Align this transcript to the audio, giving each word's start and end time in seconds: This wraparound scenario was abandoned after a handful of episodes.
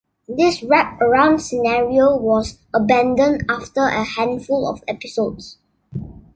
This 0.27 0.61
wraparound 0.61 1.41
scenario 1.41 2.17
was 2.17 2.57
abandoned 2.73 3.43
after 3.47 3.81
a 3.81 4.03
handful 4.03 4.67
of 4.67 4.83
episodes. 4.87 5.59